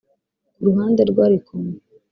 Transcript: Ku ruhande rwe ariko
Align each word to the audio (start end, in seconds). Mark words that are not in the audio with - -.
Ku 0.53 0.59
ruhande 0.67 1.01
rwe 1.09 1.21
ariko 1.27 1.51